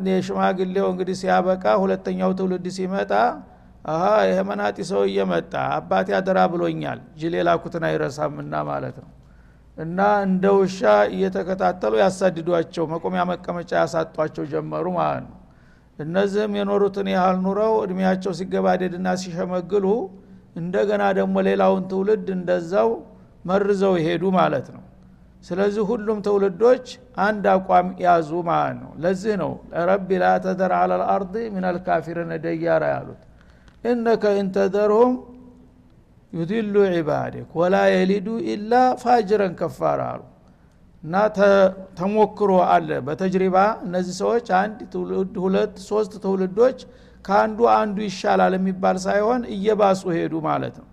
የሽማግሌው 0.09 0.87
እንግዲህ 0.93 1.17
ሲያበቃ 1.21 1.65
ሁለተኛው 1.83 2.31
ትውልድ 2.39 2.67
ሲመጣ 2.77 3.13
አሀ 3.85 4.05
ይሄ 4.29 4.39
ሰው 4.91 5.03
እየመጣ 5.09 5.53
አባቴ 5.77 6.09
አደራ 6.19 6.39
ብሎኛል 6.53 7.01
ጅል 7.19 7.35
የላኩትን 7.39 7.85
አይረሳምና 7.89 8.55
ማለት 8.71 8.97
ነው። 9.03 9.11
እና 9.77 9.99
እንደ 10.27 10.45
ውሻ 10.59 10.81
እየተከታተሉ 11.15 11.95
ያሳድዷቸው 12.03 12.85
መቆሚያ 12.93 13.23
መቀመጫ 13.31 13.71
ያሳጧቸው 13.81 14.45
ጀመሩ 14.53 14.87
ማለት 14.99 15.25
ነው። 15.27 15.35
እነዚህም 15.99 16.55
የኖሩትን 16.59 17.09
ያህል 17.15 17.37
ኑረው 17.45 17.75
እድሜያቸው 17.85 18.33
ሲገባደድና 18.39 19.09
ሲሸመግሉ 19.23 19.87
እንደገና 20.57 21.05
ደግሞ 21.19 21.37
ሌላውን 21.49 21.85
ትውልድ 21.91 22.29
እንደዛው 22.37 22.91
መርዘው 23.45 23.95
ይሄዱ 24.01 24.25
ማለት 24.39 24.67
ነው 24.75 24.83
ስለዚህ 25.45 25.83
ሁሉም 25.91 26.19
ትውልዶች 26.27 26.87
አንድ 27.25 27.45
አቋም 27.53 27.89
ያዙ 28.05 28.31
ማለት 28.49 28.79
ነው። 28.83 28.93
ለዚህ 29.03 29.35
ነው 29.43 29.53
ረቢ 29.89 30.09
ላ 30.23 30.29
ተደር 30.45 30.73
አላ 30.79 30.93
ልአርድ 31.03 31.35
ምን 31.55 31.65
አልካፊርን 31.71 32.31
ደያራ 32.45 32.85
ያሉት። 32.95 33.21
እነከ 33.85 34.25
ኢንተደርሁም 34.41 35.13
ዩድሉ 36.33 36.75
ዒባዴክ 36.95 37.51
ወላ 37.59 37.77
የሊዱ 37.93 38.29
ኢላ 38.53 38.73
ፋጅረን 39.03 39.55
ከፋር 39.61 40.01
አሉ። 40.07 40.23
እና 41.03 41.17
ተሞክሮ 41.99 42.53
አለ 42.69 42.91
በተጅሪባ 43.07 43.57
እነዚህ 43.87 44.15
ሰዎች 44.23 44.47
አንድ 44.61 44.79
ትውልድ 44.93 45.35
ሁለት 45.45 45.75
ሶስት 45.89 46.13
ትውልዶች 46.25 46.79
ከአንዱ 47.25 47.61
አንዱ 47.75 47.97
ይሻላል 48.09 48.55
የሚባል 48.59 48.97
ሳይሆን 49.05 49.43
እየባሱ 49.55 50.03
ሄዱ 50.17 50.35
ማለት 50.49 50.75
ነው 50.81 50.89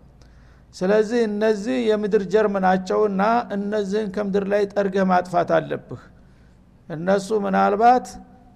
ስለዚህ 0.73 1.19
እነዚህ 1.27 1.77
የምድር 1.89 2.23
ጀርም 2.33 2.55
ናቸውና 2.63 3.23
እነዚህን 3.55 4.07
ከምድር 4.15 4.45
ላይ 4.53 4.63
ጠርገህ 4.71 5.05
ማጥፋት 5.12 5.49
አለብህ። 5.57 6.01
እነሱ 6.89 7.27
ምናልባት 7.43 8.07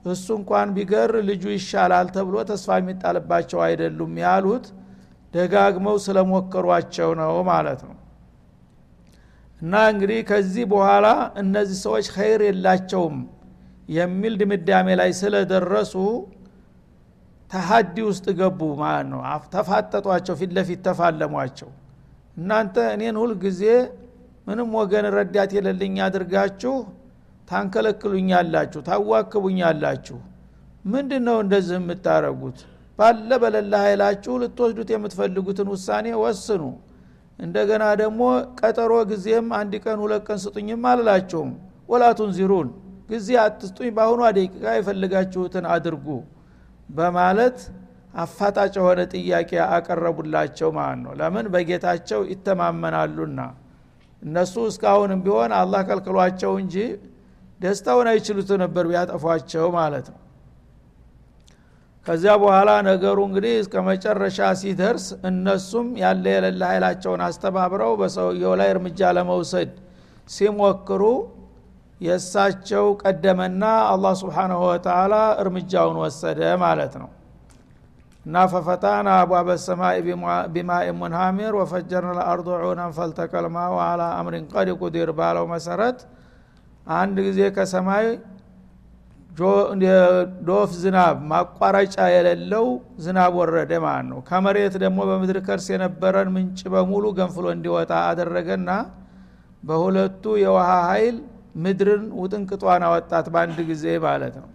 እሱ 0.06 0.27
እንኳን 0.39 0.67
ቢገር 0.75 1.12
ልጁ 1.30 1.43
ይሻላል 1.56 2.08
ተብሎ 2.15 2.36
ተስፋ 2.49 2.77
የሚጣልባቸው 2.80 3.60
አይደሉም 3.65 4.13
ያሉት 4.23 4.65
ደጋግመው 5.34 5.95
ስለሞከሯቸው 6.06 7.10
ነው 7.21 7.34
ማለት 7.49 7.82
ነው። 7.88 7.95
እና 9.62 9.73
እንግዲህ 9.91 10.19
ከዚህ 10.30 10.65
በኋላ 10.73 11.08
እነዚህ 11.41 11.77
ሰዎች 11.86 12.08
ኸይር 12.15 12.41
የላቸውም 12.47 13.17
የሚል 13.89 14.34
ድምዳሜ 14.41 14.88
ላይ 15.01 15.12
ስለደረሱ 15.19 15.93
ተሀዲ 17.51 17.97
ውስጥ 18.10 18.27
ገቡ 18.39 18.62
ማለት 18.82 19.08
ነው። 19.12 19.21
ተፋጠጧቸው 19.53 20.36
ፊት 20.39 20.51
ለፊት 20.58 20.80
ተፋለሟቸው 20.88 21.69
እናንተ 22.38 22.78
እኔን 22.93 23.15
ሁል 23.21 23.32
ጊዜ 23.43 23.62
ምንም 24.47 24.69
ወገን 24.80 25.06
ረዳት 25.15 25.52
የለልኝ 25.58 25.95
አድርጋችሁ 26.06 26.73
ታንከለክሉኛላችሁ 27.47 28.82
ታዋክቡኛላችሁ። 28.88 30.17
ምንድን 30.86 31.23
ነው 31.28 31.38
እንደዚህ 31.43 31.78
የምታረጉት? 31.80 32.58
ባለ 33.00 33.30
በለላ 33.41 33.73
ኃይላችሁ 33.86 34.34
ልትወስዱት 34.41 34.89
የምትፈልጉትን 34.93 35.67
ውሳኔ 35.73 36.08
ወስኑ። 36.21 36.63
እንደገና 37.39 37.84
ደግሞ 38.02 38.21
ቀጠሮ 38.60 38.93
ጊዜም 39.10 39.47
አንድ 39.58 39.73
ቀን 39.84 39.97
ሁለት 40.04 40.23
ቀን 40.28 40.39
ስጡኝም 40.43 40.86
አልላችሁም። 40.91 41.52
ወላቱን 41.89 42.32
ዚሩን 42.38 42.69
ጊዜ 43.10 43.28
አትስጡኝ 43.43 43.89
በአሁኗ 43.97 44.21
ደቂቃ 44.38 44.63
የፈልጋችሁትን 44.78 45.65
አድርጉ 45.76 46.08
በማለት 46.89 47.58
አፋጣጭ 48.13 48.74
የሆነ 48.80 49.00
ጥያቄ 49.13 49.50
አቀረቡላቸው 49.70 50.70
ማለት 50.78 51.00
ነው። 51.06 51.13
ለምን? 51.20 51.46
በጌታቸው 51.54 52.22
ይተማመናሉና። 52.32 53.39
እነሱ 54.22 54.56
እስካሁንም 54.70 55.20
ቢሆን 55.26 55.52
አላህ 55.60 55.82
ከልክሏቸው 55.88 56.54
እንጂ 56.62 56.76
ደስታውን 57.62 58.08
አይችሉት 58.12 58.50
ነበር 58.63 58.86
ቢያጠፏቸው 58.89 59.65
ማለት 59.78 60.08
ነው። 60.13 60.20
ከዚያ 62.06 62.34
በኋላ 62.41 62.72
ነገሩ 62.88 63.17
እንግዲህ 63.28 63.54
እስከ 63.62 63.76
መጨረሻ 63.88 64.39
ሲደርስ 64.60 65.06
እነሱም 65.30 65.88
ያለ 66.02 66.26
የሌለ 66.34 66.62
ኃይላቸውን 66.70 67.22
አስተባብረው 67.26 67.91
በሰውየው 68.02 68.54
ላይ 68.60 68.70
እርምጃ 68.76 69.10
ለመውሰድ 69.17 69.72
ሲሞክሩ 70.30 71.02
የእሳቸው 72.02 72.86
ቀደመና 73.04 73.63
አላህ 73.91 74.13
ስብሓናሁ 74.22 74.62
ወተላ 74.70 75.13
እርምጃውን 75.43 75.98
ወሰደ 76.04 76.41
ማለት 76.63 76.96
ነው 77.02 77.10
እና 78.28 78.38
ፈፈታና 78.52 79.10
አቧበ 79.20 79.50
ሰማይ 79.66 79.98
ቢማኢ 80.54 80.88
ሙንሃሚር 81.02 81.54
ወፈጀርና 81.60 82.16
ልአርض 82.18 82.48
ዑናን 82.62 82.92
ፈልተቀልማው 82.98 83.76
አላ 83.84 84.02
አምሪን 84.18 84.46
ቀድ 84.54 84.70
ቁዲር 84.80 85.10
ባለው 85.20 85.46
መሰረት 85.54 86.00
አንድ 86.96 87.18
ጊዜ 87.28 87.40
ከሰማይ 87.56 88.08
ዶፍ 90.48 90.72
ዝናብ 90.82 91.18
ማቋረጫ 91.32 91.96
የሌለው 92.13 92.68
ዝናብ 93.06 93.34
ወረደ 93.42 93.72
ማለት 93.86 94.08
ነው 94.12 94.20
ከመሬት 94.30 94.76
ደግሞ 94.84 95.00
በምድር 95.10 95.40
ከርስ 95.48 95.68
የነበረን 95.74 96.30
ምንጭ 96.36 96.62
በሙሉ 96.74 97.06
ገንፍሎ 97.20 97.46
እንዲወጣ 97.56 97.92
አደረገና 98.10 98.70
በሁለቱ 99.63 100.24
የውሃ 100.44 100.70
ኃይል 100.90 101.18
ምድርን 101.63 102.06
ውጥንቅጧን 102.22 102.84
አወጣት 102.88 103.28
በአንድ 103.34 103.60
ጊዜ 103.70 103.86
ማለት 104.06 104.36
ነው 104.42 104.50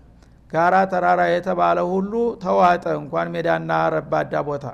ጋራ 0.52 0.74
ተራራ 0.92 1.20
የተባለ 1.30 1.78
ሁሉ 1.90 2.12
ተዋጠ። 2.42 2.84
እንኳን 3.00 3.28
ሜዳና 3.34 3.70
ረባዳ 3.94 4.34
ቦታ 4.48 4.64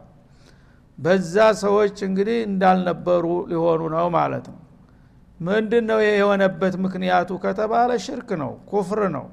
በዛ 0.98 1.34
ሰዎች 1.60 1.96
እንግዲህ 2.06 2.38
እንዳልነበሩ 2.48 3.24
ሊሆኑ 3.50 3.82
ነው 3.94 4.06
ማለት 4.16 4.46
ነው። 4.52 4.58
ምንድን 5.40 5.84
ነው 5.90 6.00
የሆነበት 6.06 6.74
ምክንያቱ 6.84 7.30
ከተባለ 7.44 7.90
ሽርክ 8.06 8.30
ነው 8.40 8.50
ኩፍር 8.70 9.00
ነው። 9.16 9.26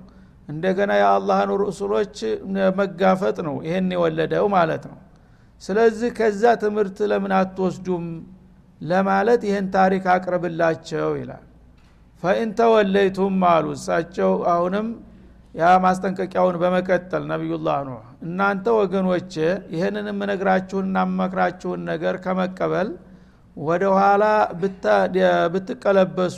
እንደገና 0.50 0.92
የአላህን 1.00 1.52
ርሱሎች 1.64 2.18
መጋፈጥ 2.80 3.38
ነው 3.48 3.56
ይህን 3.68 3.88
የወለደው 3.96 4.46
ማለት 4.56 4.84
ነው። 4.92 5.00
ስለዚህ 5.62 6.10
ከዛ 6.18 6.44
ትምህርት 6.64 6.98
ለምን 7.12 7.34
አትወስዱም 7.40 8.06
ለማለት 8.82 9.42
ይህን 9.50 9.68
ታሪክ 9.76 10.06
አቅርብላቸው 10.16 11.10
ይላል። 11.20 11.44
ፈኢንተወለይቱም 12.24 13.38
አሉ። 13.50 13.66
እሳቸው 13.78 14.32
አሁንም 14.54 14.88
ያ 15.56 15.66
ማስጠንቀቂያውን 15.84 16.56
በመቀጠል 16.62 17.24
ነቢዩላህ 17.32 17.78
ኑህ 17.88 18.06
እናንተ 18.26 18.66
ወገኖቼ 18.80 19.34
ይህንን 19.74 20.08
የምነግራችሁን 20.12 20.88
እናመክራችሁን 20.90 21.82
ነገር 21.92 22.16
ከመቀበል 22.26 22.90
ወደ 23.58 23.84
ኋላ 23.98 24.24
ብትቀለበሱ 25.54 26.38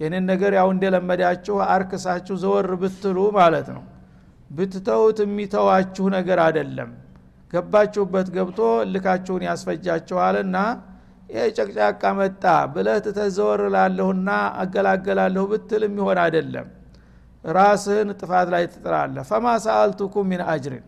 ይህንን 0.00 0.24
ነገር 0.30 0.52
ያው 0.58 0.68
እንደለመዳችሁ 0.74 1.56
አርክሳችሁ 1.72 2.36
ዘወር 2.42 2.68
ብትሉ 2.82 3.18
ማለት 3.36 3.68
ነው። 3.74 3.82
ብትተውት 4.50 5.18
የሚተዋችሁ 5.24 6.06
ነገር 6.16 6.38
አደለም 6.46 6.90
ገባችሁበት? 7.52 8.26
ገብቶ 8.36 8.58
ልካችሁን 8.92 9.42
ያስፈጃችኋልና 9.48 10.56
ይህ 11.30 11.46
ጨቅጫቃ 11.58 12.02
መጣ 12.18 12.44
ብለህ 12.74 12.98
ትተዘወር 13.06 13.60
ላለሁና 13.74 14.28
አገላገላለሁ 14.62 15.44
ብትል 15.52 15.82
የሚሆን 15.86 16.18
አይደለም 16.24 16.66
ራስህን 17.44 18.08
ጥፋት 18.20 18.48
ላይ 18.54 18.64
ትጥላለህ። 18.72 19.24
ፈማ 19.30 19.46
ሰአልቱኩም 19.64 20.26
ሚን 20.32 20.42
አጅሪን 20.48 20.84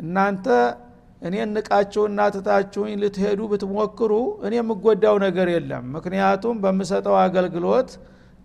እናንተ 0.00 0.46
እኔን 1.22 1.50
ንቃችሁና 1.56 2.20
ትታችሁኝ 2.34 2.92
ልትሄዱ 3.02 3.40
ብትሞክሩ 3.52 4.12
እኔ 4.46 4.52
የምጎዳው 4.58 5.16
ነገር 5.24 5.48
የለም። 5.54 5.84
ምክንያቱም 5.96 6.56
በምሰጠው 6.64 7.16
አገልግሎት 7.22 7.90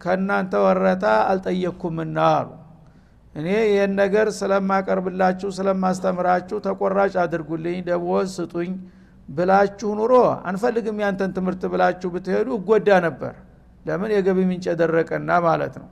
ከእናንተ 0.01 0.53
ወረታ 0.65 1.05
አልጠየቅኩምና 1.31 2.17
አሉ። 2.37 2.49
እኔ 3.35 3.47
ይህን 3.67 3.91
ነገር 3.99 4.27
ስለማቀርብላችሁ 4.39 5.49
ስለማስተምራችሁ 5.57 6.57
ተቆራጭ 6.65 7.13
አድርጉልኝ 7.23 7.77
ደሞዝ 7.87 8.29
ስጡኝ 8.37 8.71
ብላችሁ 9.29 9.89
ኑሮ 9.99 10.13
አንፈልግም። 10.49 10.97
ያንተን 11.03 11.31
ትምህርት 11.37 11.63
ብላችሁ 11.73 12.09
ብትሄዱ 12.15 12.47
እጎዳ 12.57 12.89
ነበር። 13.05 13.33
ለምን? 13.85 14.09
የገቢ 14.15 14.39
ምንጭ 14.49 14.65
የደረቀና 14.71 15.31
ማለት 15.45 15.75
ነው 15.81 15.87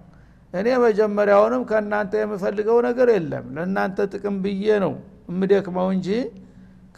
እኔ 0.53 0.67
መጀመሪያውንም 0.83 1.63
ከእናንተ 1.69 2.13
የምፈልገው 2.21 2.77
ነገር 2.88 3.07
የለም። 3.15 3.45
ለእናንተ 3.55 4.07
ጥቅም 4.13 4.38
ብዬ 4.43 4.77
ነው 4.83 4.93
እምደክመው 5.29 5.88
እንጂ 5.95 6.07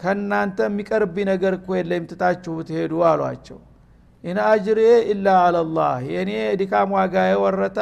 ከእናንተ 0.00 0.58
የሚቀርብኝ 0.68 1.26
ነገር 1.32 1.52
እኮ 1.58 1.68
የለም 1.78 2.04
ትታችሁ 2.10 2.52
ብትሄዱ 2.58 2.92
አሏቸው። 3.10 3.58
ኢን 4.24 4.38
አጅሬ 4.46 4.80
ኢላ 5.12 5.28
አለላህ 5.46 5.94
የእኔ 6.10 6.30
ድካም 6.60 6.90
ዋጋ 6.96 7.24
የወረታ 7.30 7.78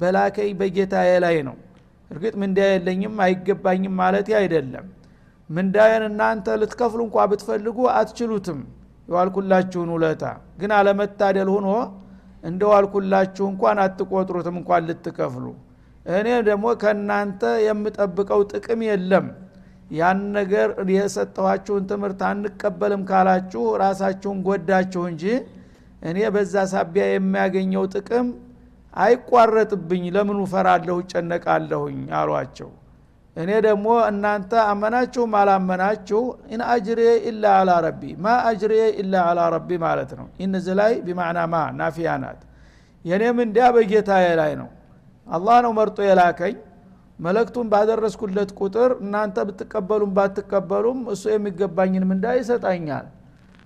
በላከኝ 0.00 0.50
በጌታዬ 0.60 1.10
ላይ 1.24 1.36
ነው። 1.48 1.56
እርግጥ 2.10 2.34
ምንዳ 2.42 2.58
የለኝም 2.70 3.14
አይገባኝም 3.24 3.94
ማለት 4.00 4.28
አይደለም። 4.38 4.86
ምንዳዬን 5.50 6.04
እናንተ 6.08 6.46
ልትከፍሉ 6.60 7.00
እንኳ 7.06 7.26
ብትፈልጉ 7.30 7.78
አትችሉትም። 7.94 8.60
የዋልኩላችሁን 9.08 9.90
ውለታ። 9.94 10.24
ግን 10.60 10.72
አለመታደል 10.76 11.48
ሆኖ 11.54 11.68
እንደ 12.42 12.62
ዋልኩላችሁ 12.70 13.44
እንኳን 13.52 13.78
አትቆጥሩትም 13.84 14.56
እንኳን 14.60 14.84
ልትከፍሉ። 14.88 15.46
እኔ 16.12 16.28
ደግሞ 16.48 16.66
ከእናንተ 16.82 17.42
የምጠብቀው 17.66 18.42
ጥቅም 18.52 18.82
የለም። 18.88 19.26
ያን 19.90 20.20
ነገር 20.36 20.68
የሰጠኋችሁን 20.94 21.86
ትምህርት 21.90 22.20
አንቀበልም 22.28 23.02
ካላችሁ 23.08 23.62
ራሳችሁን 23.82 24.38
ጎዳችሁ 24.46 25.02
እንጂ 25.10 25.24
እኔ 26.02 26.18
በዛ 26.34 26.54
ሳቢያ 26.72 27.06
የሚያገኘው 27.10 27.84
ጥቅም 27.94 28.28
አይቋረጥብኝ። 28.96 30.04
ለምኑ 30.14 30.40
እፈራለሁ 30.52 30.96
እጨነቃለሁኝ 31.02 32.00
አሏቸው 32.20 32.70
እኔ 33.36 33.50
ደግሞ 33.66 33.88
እናንተ 34.08 34.52
አመናችሁም 34.70 35.32
አላመናችሁ 35.40 36.20
إن 36.52 36.62
أجري 36.68 37.00
إلا 37.28 37.44
على 37.58 37.72
ربي 37.84 38.02
ما 38.18 38.32
أجري 38.48 38.72
إلا 39.00 39.14
على 39.28 39.40
ربي 39.54 39.70
ማለት 39.84 40.10
ነው። 40.18 40.26
إن 40.44 40.48
እዚህ 40.48 40.74
ላይ 40.80 40.92
بمعنى 41.06 41.40
ما 41.52 41.60
نافية 41.78 42.16
ናት። 42.22 42.40
የእኔ 43.04 43.38
ምንዳ 43.44 43.66
በጌታዬ 43.76 44.26
ላይ 44.40 44.52
ነው። 44.60 44.68
አላህ 45.26 45.56
ነው 45.64 45.72
መርጦ 45.78 45.98
የላከኝ። 46.08 46.56
መልእክቱን 47.18 47.66
ባደረስኩለት 47.72 48.50
ቁጥር 48.60 48.90
እናንተ 49.02 49.38
ብትቀበሉም 49.48 50.12
ባትቀበሉም 50.18 51.00
እሱ 51.12 51.24
የሚገባኝን 51.32 52.04
ምንዳ 52.10 52.26
ይሰጣኛል። 52.38 53.06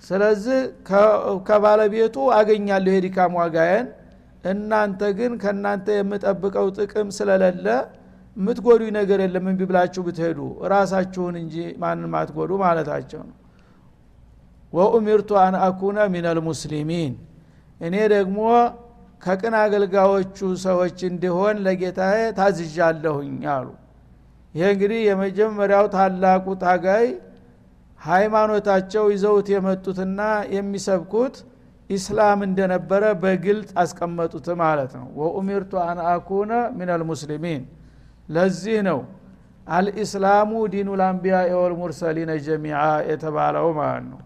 ስለዚህ 0.05 0.61
ከባለቤቱ 1.49 2.17
አገኛለሁ 2.39 2.93
የዲካም 2.97 3.35
ዋጋዬን። 3.41 3.87
እናንተ 4.45 5.03
ግን 5.19 5.33
ከእናንተ 5.43 5.87
የምጠብቀው 5.99 6.67
ጥቅም 6.79 7.09
ስለሌለ 7.19 7.67
የምትጎዱ 8.37 8.83
ነገር 8.97 9.19
የለም 9.25 9.45
እንቢ 9.51 9.63
ብላችሁ 9.69 10.03
ብትሄዱ 10.07 10.39
ራሳችሁን 10.73 11.35
እንጂ 11.43 11.55
ማንም 11.83 12.15
አትጎዱ 12.21 12.53
ማለታቸው 12.63 13.21
ነው። 13.29 13.37
ወኡሚርቱ 14.73 15.31
አን 15.43 15.55
አኩነ 15.67 15.99
ሚነል 16.15 16.39
ሙስሊሚን። 16.47 17.13
እኔ 17.81 17.95
ደግሞ 18.15 18.39
ከቅን 19.23 19.55
አገልጋዮቹ 19.61 20.37
ሰዎች 20.65 20.99
እንዲሆን 21.11 21.57
ለጌታዬ 21.67 22.19
ታዝዣለሁኝ 22.39 23.37
አሉ። 23.55 23.69
ይሄ 24.55 24.65
እንግዲህ 24.75 25.01
የመጀመሪያው 25.07 25.87
ታላቁ 25.95 26.47
ታጋይ 26.63 27.07
ሃይማኖታቸው 28.01 29.05
ይዘውት 29.15 29.47
የመጡትና 29.55 30.21
የሚሰብኩት 30.57 31.37
ኢስላም 31.91 32.41
እንደነበረ 32.47 33.05
በግልጥ 33.23 33.71
አስቀመጡት 33.81 34.47
ማለት 34.61 34.93
ነው። 34.99 35.07
ወኡሚርቱ 35.21 35.73
አን 35.85 35.99
አኩነ 36.11 36.51
ሚነል 36.79 37.03
ሙስሊሚን 37.11 37.63
ለዚህ 38.29 38.79
ነው 38.89 39.01
አልኢስላሙ 39.69 40.51
ዲኑ 40.73 40.89
ልአንቢያ 41.01 41.37
ወልሙርሰሊነ 41.61 42.31
ጀሚዓ 42.47 42.79
የተባለው 43.11 43.69
ማለት 43.79 44.05
ነው። 44.13 44.21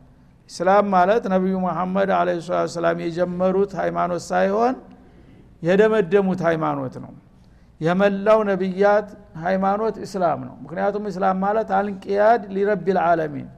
ኢስላም 0.51 0.87
ማለት 0.95 1.25
ነቢዩ 1.33 1.55
መሐመድ 1.65 2.11
አለ 2.19 2.29
ሰላም 2.75 2.99
የጀመሩት 3.05 3.73
ሃይማኖት 3.81 4.23
ሳይሆን 4.31 4.75
የደመደሙት 5.63 6.41
ሃይማኖት 6.49 6.95
ነው። 7.05 7.13
የመላው 7.81 8.39
ነቢያት 8.51 9.09
ሃይማኖት 9.45 9.97
እስላም 10.07 10.41
ነው። 10.49 10.55
ምክንያቱም 10.65 11.05
እስላም 11.11 11.37
ማለት 11.45 11.69
አልንቅያድ 11.79 12.43
ሊረቢ 12.57 12.87
ልዓለሚን 12.97 13.49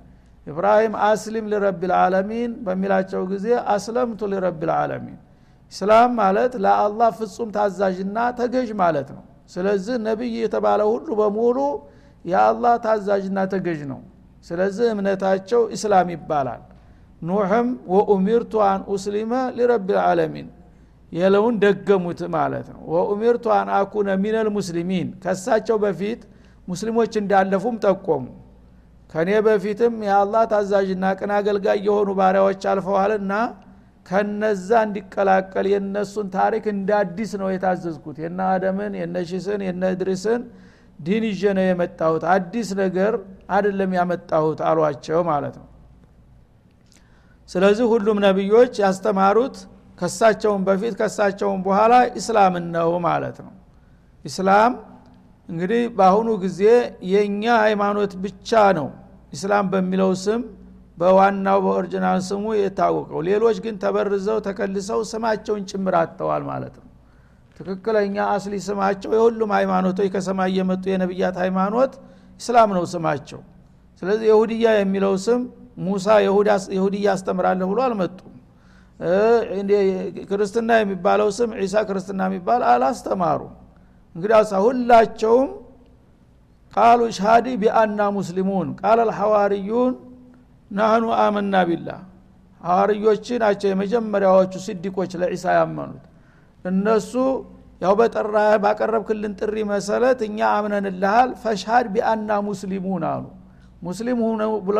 ኢብራሂም 0.46 0.94
አስሊም 1.08 1.46
ሊረቢ 1.52 1.80
ልዓለሚን 1.90 2.52
በሚላቸው 2.66 3.22
ጊዜ 3.32 3.46
አስለምቱ 3.74 4.20
ሊረቢ 4.32 4.60
ልዓለሚን 4.70 5.18
እስላም 5.72 6.10
ማለት 6.20 6.52
ለአላህ 6.64 7.10
ፍጹም 7.18 7.50
ታዛዥና 7.56 8.18
ተገዥ 8.38 8.70
ማለት 8.82 9.08
ነው 9.16 9.24
ስለዚህ 9.50 9.96
ነቢይ 10.06 10.34
የተባለ 10.44 10.80
ሁሉ 10.90 11.08
በሙሉ 11.20 11.58
የአላህ 12.24 12.74
ታዛዥና 12.84 13.38
ተገዥ 13.52 13.80
ነው። 13.92 14.00
ስለዚህ 14.44 14.86
እምነታቸው 14.94 15.62
ኢስላም 15.76 16.08
ይባላል። 16.14 16.62
ኑሕም 17.22 17.68
ወኡሚርቱ 17.92 18.52
አን 18.66 18.80
ኡስሊመ 18.92 19.32
ሊረቢ 19.56 19.88
ልዓለሚን 19.96 20.48
የለውን 21.12 21.54
ደገሙት 21.62 22.20
ማለት 22.34 22.66
ነው። 22.74 22.82
ወኡሚርቱ 22.92 23.44
አን 23.56 23.68
አኩነ 23.78 24.08
ሚነል 24.22 24.48
ሙስሊሚን 24.56 25.08
ከሳቸው 25.22 25.76
በፊት 25.84 26.20
ሙስሊሞች 26.68 27.12
እንዳለፉም 27.20 27.76
ጠቆሙ። 27.84 28.24
ከእኔ 29.10 29.30
በፊትም 29.46 29.94
የአላህ 30.06 30.42
ታዛዥና 30.52 31.04
ቅን 31.18 31.30
አገልጋይ 31.38 31.78
የሆኑ 31.86 32.10
ባሪያዎች 32.18 32.62
አልፈዋልና 32.72 33.32
ከነዛ 34.10 34.68
እንዲቀላቀል 34.86 35.66
የነሱን 35.72 36.28
ታሪክ 36.36 36.64
እንደ 36.72 36.90
አዲስ 37.00 37.32
ነው 37.40 37.48
የታዘዝኩት። 37.52 38.16
የነ 38.24 38.40
አደምን 38.54 38.92
የነ 39.00 39.16
ሺስን 39.30 39.60
የነ 39.66 39.82
እድሪስን 39.94 40.42
ዲን 40.98 41.24
ይዤ 41.28 41.42
ነው 41.58 41.64
የመጣሁት። 41.66 42.24
አዲስ 42.32 42.68
ነገር 42.80 43.12
አይደለም 43.50 43.90
ያመጣሁት 43.98 44.58
አሏቸው 44.68 45.20
ማለት 45.30 45.54
ነው። 45.60 45.66
ስለዚህ 47.48 47.86
ሁሉም 47.92 48.18
ነቢዮች 48.26 48.74
ያስተማሩት 48.84 49.56
ከሳቸውን 49.98 50.62
በፊት 50.66 50.94
ከሳቸውን 51.00 51.60
በኋላ 51.64 51.94
ኢስላምን 52.20 52.66
ነው 52.76 52.90
ማለት 53.06 53.38
ነው። 53.46 53.54
ኢስላም 54.24 54.72
እንግዲህ 55.48 55.82
በአሁኑ 55.96 56.28
ጊዜ 56.42 56.60
የእኛ 57.10 57.44
ሃይማኖት 57.64 58.12
ብቻ 58.24 58.50
ነው። 58.78 58.88
ኢስላም 59.32 59.66
በሚለው 59.72 60.10
ስም 60.22 60.40
በዋናው 61.00 61.58
በኦሪጂናል 61.64 62.18
ስሙ 62.26 62.44
የታወቀው። 62.56 63.20
ሌሎች 63.28 63.58
ግን 63.64 63.74
ተበርዘው 63.82 64.38
ተከልሰው 64.46 65.00
ስማቸውን 65.10 65.62
ጭምር 65.70 65.94
አጥተዋል 66.00 66.42
ማለት 66.50 66.74
ነው። 66.80 66.86
ትክክለኛ 67.56 68.16
አስሊ 68.34 68.54
ስማቸው 68.66 69.10
የሁሉም 69.16 69.50
ሃይማኖቶች 69.56 70.08
ከሰማይ 70.14 70.52
የመጡ 70.58 70.84
የነቢያት 70.92 71.36
ሃይማኖት 71.42 71.92
ኢስላም 72.40 72.70
ነው 72.76 72.84
ስማቸው። 72.92 73.40
ስለዚህ 74.02 74.26
የሁድያ 74.30 74.66
የሚለው 74.76 75.14
ስም 75.24 75.40
ሙሳ 75.80 76.06
የሁድያ 76.74 77.08
አስተምራለሁ 77.14 77.66
ብሎ 77.72 77.80
አልመጡም። 77.86 78.26
ክርስትና 80.30 80.70
የሚባለው 80.80 81.28
ስም 81.36 81.50
ዒሳ 81.60 81.76
ክርስትና 81.88 82.20
የሚባል 82.28 82.62
አላስተማሩም። 82.70 83.52
እንግዲህ 84.14 84.36
ሁላቸውም 84.64 85.48
ቃሉ 86.72 87.00
ሻዲ 87.18 87.46
ቢአና 87.62 88.00
ሙስሊሙን 88.16 88.68
ቃል 88.80 88.98
አልሐዋርዩን 89.04 89.94
ናህኑ 90.70 91.04
አመና 91.20 91.54
ቢላህ። 91.68 92.00
ሐዋርዮች 92.60 93.26
ናቸው 93.42 93.68
የመጀመሪያዎቹ 93.70 94.54
ስዲቆች 94.64 95.12
ለዒሳ 95.20 95.44
ያመኑት። 95.58 96.02
እነሱ 96.64 97.12
ያው 97.80 97.92
በጠራ 97.98 98.34
ባቀረብክልን 98.64 99.34
ጥሪ 99.40 99.56
መሰረት 99.70 100.18
እኛ 100.26 100.38
አምነንልሃል 100.56 101.30
ፈሻድ 101.42 101.86
ቢአና 101.94 102.30
ሙስሊሙን 102.48 103.04
አሉ። 103.12 103.24
ሙስሊም 103.82 104.18
ብሎ 104.66 104.76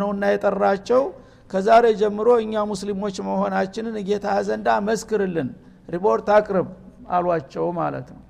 ነውና 0.00 0.24
የጠራቸው። 0.32 1.02
ከዛሬ 1.50 1.84
ጀምሮ 2.00 2.28
እኛ 2.42 2.54
ሙስሊሞች 2.70 3.16
መሆናችንን 3.28 3.94
ጌታ 4.08 4.26
ዘንዳ 4.48 4.68
መስክርልን 4.88 5.48
ሪፖርት 5.88 6.26
አቅርብ 6.36 6.68
አሏቸው 7.10 7.66
ማለት 7.78 8.08
ነው። 8.14 8.22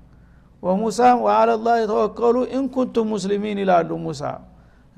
ወሙሳም 0.63 1.17
ወአለላህ 1.25 1.75
የተወከሉ 1.81 2.35
ኢንኩንቱም 2.57 3.07
ሙስሊሚን 3.13 3.57
ይላሉ 3.63 3.89
ሙሳ 4.05 4.21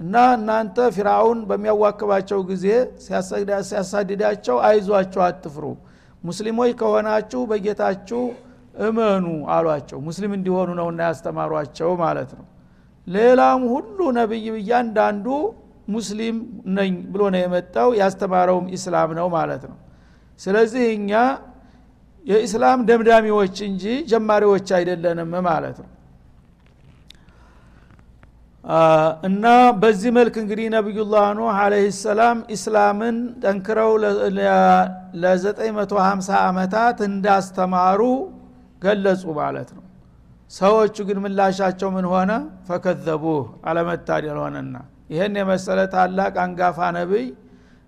እና 0.02 0.16
እናንተ 0.36 0.78
ፊራውን 0.96 1.40
በሚያዋክባቸው 1.50 2.40
ጊዜ 2.50 2.66
ሲያሳድዳቸው 3.66 4.58
አይዟቸው 4.68 5.22
አትፍሩ። 5.26 5.66
ሙስሊሞች 6.24 6.72
ከሆናችሁ 6.80 7.42
በጌታችሁ 7.52 8.22
እመኑ 8.86 9.26
አሏቸው። 9.54 10.00
ሙስሊም 10.08 10.34
እንዲሆኑ 10.38 10.70
ነውና 10.80 11.02
ያስተማሯቸው 11.10 11.90
ማለት 12.04 12.32
ነው። 12.38 12.46
ሌላም 13.08 13.62
ሁሉ 13.74 14.00
ነቢይ 14.18 14.48
እያንዳንዱ 14.60 15.28
ሙስሊም 15.88 16.36
ነኝ 16.78 16.92
ብሎ 17.14 17.22
ነው 17.34 17.40
የመጣው። 17.44 17.90
ያስተማረውም 18.02 18.68
ኢስላም 18.78 19.10
ነው 19.20 19.28
ማለት 19.38 19.64
ነው። 19.70 19.78
ስለዚህ 20.40 20.86
እኛ 20.98 21.12
የኢስላም 22.26 22.80
ደምዳሚዎች 22.90 23.58
እንጂ 23.68 23.84
ጀማሪዎች 24.12 24.68
አይደለንም 24.78 25.32
ማለት 25.48 25.78
ነው 25.84 25.90
እና 29.24 29.46
በዚህ 29.82 30.12
መልክ 30.18 30.36
እንግዲህ 30.42 30.68
ነቢዩላህ 30.76 31.24
ኑህ 31.38 31.56
አለህ 31.62 31.86
ሰላም 32.00 32.38
ኢስላምን 32.56 33.16
ጠንክረው 33.44 33.92
ለ950 35.22 36.30
ዓመታት 36.42 36.98
እንዳስተማሩ 37.08 38.02
ገለጹ 38.82 39.24
ማለት 39.40 39.70
ነው። 39.78 39.84
ሰዎቹ 40.52 40.96
ግን 41.08 41.18
ምላሻቸው 41.24 41.90
ምን 41.96 42.06
ሆነ? 42.14 42.32
ፈከዘቡህ 42.68 43.42
አለመታደል 43.70 44.38
ሆነና። 44.44 44.76
ይህን 45.12 45.34
የመሰለ 45.42 45.80
ታላቅ 45.94 46.34
አንጋፋ 46.46 46.80
ነቢይ 46.98 47.26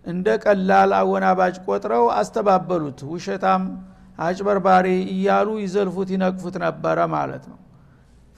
እንደ 0.06 0.28
ቀላል 0.44 0.92
አወናባጭ 1.00 1.56
ቆጥረው 1.68 2.06
አስተባበሉት። 2.20 3.00
ውሸታም 3.12 3.64
አጭበርባሪ 4.20 4.88
እያሉ 5.14 5.48
ይዘልፉት 5.64 6.10
ይነቅፉት 6.16 6.56
ነበረ 6.66 6.98
ማለት 7.14 7.44
ነው 7.52 7.58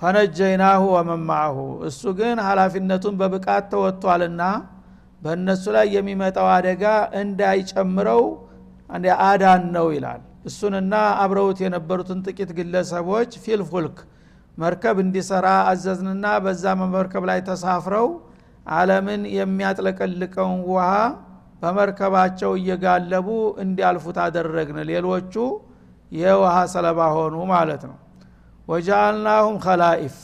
ፈነጀይናሁ 0.06 0.82
ወመማአሁ 0.96 1.56
እሱ 1.88 2.02
ግን 2.18 2.38
ሀላፊነቱን 2.48 3.16
በብቃት 3.22 3.64
ተወጥቷልና 3.72 4.42
በእነሱ 5.22 5.64
ላይ 5.76 5.88
የሚመጣው 5.96 6.48
አደጋ 6.56 6.84
እንዳይጨምረው 7.22 8.22
አዳን 9.28 9.64
ነው 9.76 9.88
ይላል። 9.96 10.22
እሱንና 10.50 10.94
አብረውት 11.24 11.60
የነበሩትን 11.66 12.22
ጥቂት 12.28 12.52
ግለሰቦች 12.60 13.32
ፊልፉልክ 13.46 13.98
መርከብ 14.58 14.98
እንዲሰራ 15.06 15.48
አዘዝንና 15.72 16.26
በዛ 16.46 16.66
መርከብ 16.94 17.26
ላይ 17.32 17.42
ተሳፍረው 17.50 18.08
አለምን 18.76 19.24
የሚያጥለቀልቀውን 19.40 20.62
ውሃ 20.70 20.88
በመርከባቸው 21.62 22.54
እየጋለቡ 22.62 23.28
እንዲያልፉት 23.64 24.20
አደረግን። 24.26 24.80
ሌሎቹ 24.92 25.36
የውሃ 26.12 26.58
ሰለባ 26.74 27.00
ሆኑ 27.18 27.38
ማለት 27.52 27.84
ነው 27.90 27.98
ወጃአልናሁም 28.69 29.57
ከላኢፍ 29.59 30.17